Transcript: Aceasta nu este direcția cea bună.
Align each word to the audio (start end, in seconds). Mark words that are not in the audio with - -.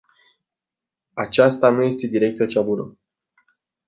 Aceasta 1.13 1.69
nu 1.69 1.81
este 1.81 2.07
direcția 2.07 2.45
cea 2.45 2.61
bună. 2.61 2.97